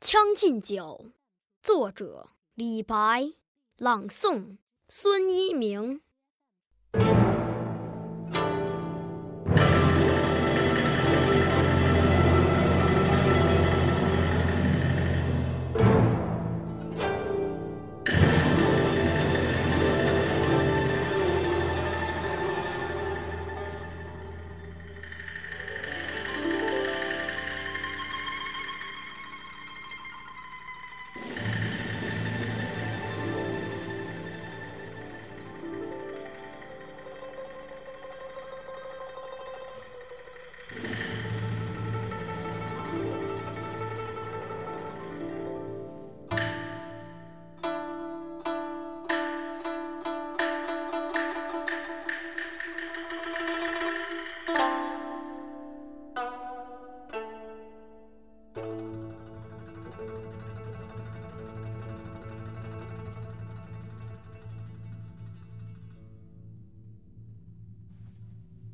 [0.12, 1.04] 《将进酒》
[1.62, 3.34] 作者李白，
[3.76, 4.56] 朗诵
[4.88, 6.00] 孙一鸣。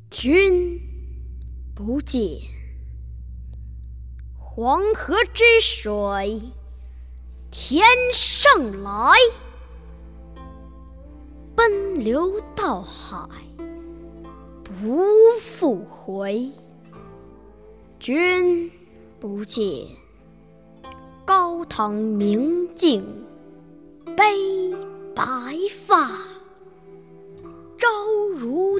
[0.08, 0.80] 君
[1.74, 2.22] 不见，
[4.38, 6.40] 黄河之水
[7.50, 9.12] 天上来，
[11.56, 13.28] 奔流到海
[14.62, 15.04] 不
[15.40, 16.50] 复回。
[17.98, 18.70] 君
[19.18, 19.88] 不见，
[21.24, 23.04] 高堂明镜
[24.16, 24.72] 悲
[25.14, 25.24] 白
[25.84, 26.08] 发，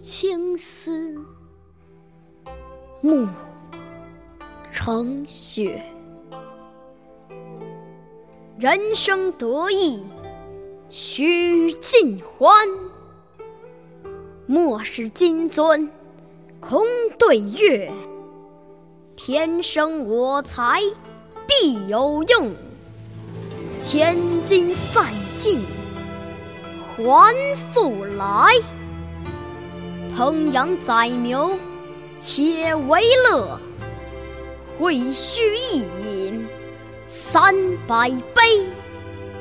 [0.06, 1.16] 青丝。
[3.00, 3.26] 暮
[4.70, 5.82] 成雪，
[8.56, 10.00] 人生得意
[10.88, 12.54] 须尽欢。
[14.46, 15.88] 莫使金樽
[16.60, 16.86] 空
[17.18, 17.92] 对月，
[19.16, 20.78] 天生我材
[21.48, 22.54] 必有用。
[23.82, 25.64] 千金散尽
[26.96, 28.52] 还复来，
[30.16, 31.58] 烹羊宰牛。
[32.18, 33.60] 且为乐，
[34.78, 36.48] 会须一饮
[37.04, 37.54] 三
[37.86, 38.66] 百杯。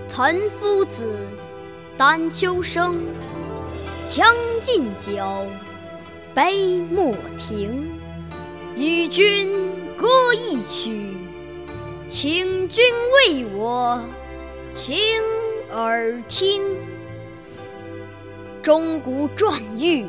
[0.09, 1.07] 岑夫子，
[1.97, 3.01] 丹丘生，
[4.03, 4.27] 将
[4.59, 5.47] 进酒，
[6.33, 7.89] 杯莫停。
[8.75, 9.47] 与君
[9.95, 11.13] 歌一曲，
[12.09, 14.01] 请君为我
[14.69, 14.97] 倾
[15.71, 16.61] 耳听。
[18.61, 20.05] 钟鼓馔玉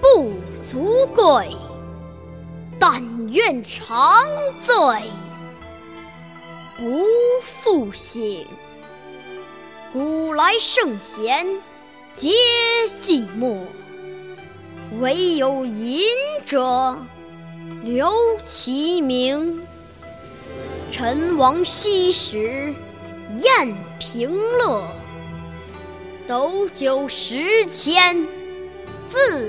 [0.00, 0.32] 不
[0.64, 1.48] 足贵。
[2.80, 4.14] 但愿长
[4.62, 4.74] 醉
[6.76, 7.04] 不
[7.42, 8.46] 复醒，
[9.92, 11.44] 古来圣贤
[12.14, 12.30] 皆
[13.00, 13.64] 寂寞，
[15.00, 16.00] 惟有饮
[16.46, 16.96] 者
[17.82, 18.08] 留
[18.44, 19.66] 其名。
[20.92, 22.72] 陈王昔时
[23.42, 24.88] 宴平乐，
[26.28, 28.16] 斗酒十千
[29.08, 29.48] 恣